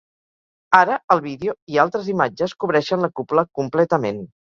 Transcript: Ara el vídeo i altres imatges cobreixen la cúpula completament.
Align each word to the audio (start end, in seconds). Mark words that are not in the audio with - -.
Ara 0.77 0.95
el 1.15 1.19
vídeo 1.25 1.53
i 1.73 1.77
altres 1.83 2.09
imatges 2.13 2.55
cobreixen 2.65 3.05
la 3.07 3.11
cúpula 3.21 3.45
completament. 3.61 4.19